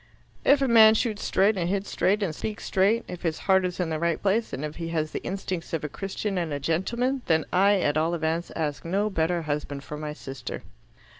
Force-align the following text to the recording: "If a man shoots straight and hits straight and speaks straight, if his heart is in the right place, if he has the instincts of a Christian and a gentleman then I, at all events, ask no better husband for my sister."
"If 0.43 0.63
a 0.63 0.67
man 0.67 0.95
shoots 0.95 1.23
straight 1.23 1.57
and 1.57 1.69
hits 1.69 1.91
straight 1.91 2.23
and 2.23 2.33
speaks 2.33 2.65
straight, 2.65 3.05
if 3.07 3.21
his 3.21 3.37
heart 3.45 3.63
is 3.65 3.79
in 3.79 3.91
the 3.91 3.99
right 3.99 4.19
place, 4.19 4.51
if 4.51 4.77
he 4.77 4.87
has 4.87 5.11
the 5.11 5.21
instincts 5.23 5.73
of 5.73 5.83
a 5.83 5.89
Christian 5.89 6.39
and 6.39 6.51
a 6.51 6.59
gentleman 6.59 7.21
then 7.27 7.45
I, 7.53 7.79
at 7.81 7.97
all 7.97 8.15
events, 8.15 8.51
ask 8.55 8.83
no 8.83 9.11
better 9.11 9.43
husband 9.43 9.83
for 9.83 9.97
my 9.97 10.13
sister." 10.13 10.63